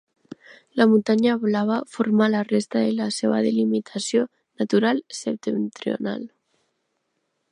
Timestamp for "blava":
1.43-1.75